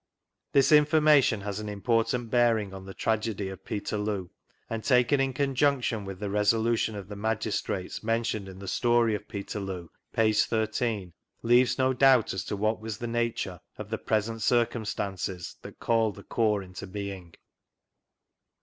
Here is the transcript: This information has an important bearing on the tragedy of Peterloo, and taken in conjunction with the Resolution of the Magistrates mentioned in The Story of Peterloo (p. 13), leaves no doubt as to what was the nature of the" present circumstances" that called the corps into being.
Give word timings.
This 0.51 0.71
information 0.71 1.41
has 1.41 1.59
an 1.59 1.69
important 1.69 2.31
bearing 2.31 2.73
on 2.73 2.85
the 2.87 2.93
tragedy 2.95 3.49
of 3.49 3.63
Peterloo, 3.63 4.29
and 4.67 4.83
taken 4.83 5.19
in 5.19 5.31
conjunction 5.31 6.05
with 6.05 6.17
the 6.17 6.31
Resolution 6.31 6.95
of 6.95 7.07
the 7.07 7.15
Magistrates 7.15 8.01
mentioned 8.01 8.49
in 8.49 8.57
The 8.57 8.67
Story 8.67 9.13
of 9.13 9.27
Peterloo 9.27 9.89
(p. 10.11 10.33
13), 10.33 11.13
leaves 11.43 11.77
no 11.77 11.93
doubt 11.93 12.33
as 12.33 12.43
to 12.45 12.57
what 12.57 12.79
was 12.81 12.97
the 12.97 13.05
nature 13.05 13.59
of 13.77 13.91
the" 13.91 13.99
present 14.09 14.41
circumstances" 14.41 15.55
that 15.61 15.79
called 15.79 16.15
the 16.15 16.23
corps 16.23 16.63
into 16.63 16.87
being. 16.87 17.35